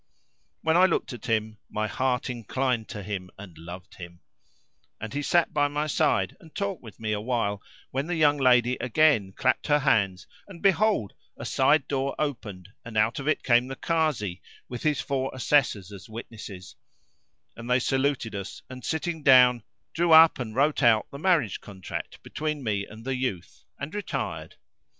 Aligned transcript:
"[FN#338] 0.01 0.63
When 0.63 0.77
I 0.77 0.85
looked 0.87 1.13
at 1.13 1.25
him 1.27 1.59
my 1.69 1.85
heart 1.85 2.27
inclined 2.27 2.87
to 2.89 3.03
him 3.03 3.29
and 3.37 3.55
I 3.55 3.61
loved 3.61 3.93
him; 3.97 4.21
and 4.99 5.13
he 5.13 5.21
sat 5.21 5.53
by 5.53 5.67
my 5.67 5.85
side 5.85 6.35
and 6.39 6.55
talked 6.55 6.81
with 6.81 6.99
me 6.99 7.11
a 7.11 7.21
while, 7.21 7.61
when 7.91 8.07
the 8.07 8.15
young 8.15 8.39
lady 8.39 8.77
again 8.81 9.31
clapped 9.31 9.67
her 9.67 9.77
hands 9.77 10.25
and 10.47 10.59
behold, 10.59 11.13
a 11.37 11.45
side 11.45 11.87
door 11.87 12.15
opened 12.17 12.69
and 12.83 12.97
out 12.97 13.19
of 13.19 13.27
it 13.27 13.43
came 13.43 13.67
the 13.67 13.75
Kazi 13.75 14.41
with 14.67 14.81
his 14.81 14.99
four 15.01 15.29
assessors 15.35 15.91
as 15.91 16.09
witnesses; 16.09 16.75
and 17.55 17.69
they 17.69 17.77
saluted 17.77 18.33
us 18.33 18.63
and, 18.71 18.83
sitting 18.83 19.21
down, 19.21 19.61
drew 19.93 20.13
up 20.13 20.39
and 20.39 20.55
wrote 20.55 20.81
out 20.81 21.11
the 21.11 21.19
marriage 21.19 21.61
contract 21.61 22.23
between 22.23 22.63
me 22.63 22.87
and 22.87 23.05
the 23.05 23.15
youth 23.15 23.65
and 23.79 23.93
retired. 23.93 24.55